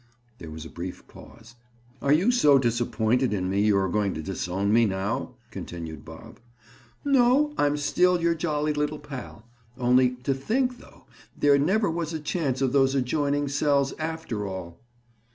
[0.39, 1.53] There was a brief pause.
[2.01, 6.39] "Are you so disappointed in me, you are going to disown me now?" continued Bob.
[7.05, 7.65] "No a.
[7.65, 9.45] I'm still your jolly little pal.
[9.77, 11.05] Only to think though,
[11.37, 14.79] there never was a chance for those adjoining cells, after all!"